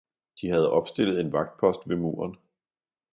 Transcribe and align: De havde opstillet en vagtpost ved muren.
De 0.41 0.47
havde 0.49 0.71
opstillet 0.71 1.19
en 1.19 1.31
vagtpost 1.31 1.89
ved 1.89 1.95
muren. 1.95 2.35